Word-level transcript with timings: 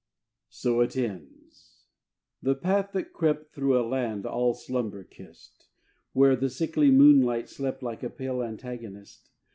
So 0.49 0.79
it 0.81 0.97
ends 0.97 1.85
the 2.41 2.55
path 2.55 2.89
that 2.93 3.13
crept 3.13 3.53
Through 3.53 3.79
a 3.79 3.85
land 3.85 4.25
all 4.25 4.55
slumber 4.55 5.03
kissed; 5.03 5.67
Where 6.13 6.35
the 6.35 6.49
sickly 6.49 6.89
moonlight 6.89 7.47
slept 7.49 7.83
Like 7.83 8.01
a 8.01 8.09
pale 8.09 8.41
antagonist. 8.41 9.29